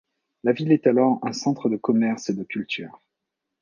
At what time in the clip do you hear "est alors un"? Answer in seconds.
0.71-1.31